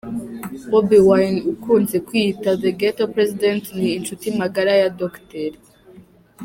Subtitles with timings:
[0.69, 5.51] Bobi Wine ukunze kwiyita The Ghetto President ni inshuti magara ya Dr.